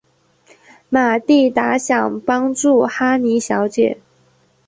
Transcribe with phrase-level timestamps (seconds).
[0.89, 3.99] 玛蒂达想帮助哈妮小姐。